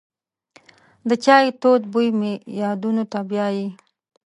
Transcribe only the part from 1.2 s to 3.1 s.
چای تود بوی مې یادونو